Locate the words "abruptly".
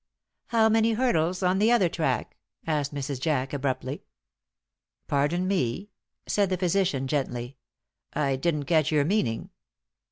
3.53-4.01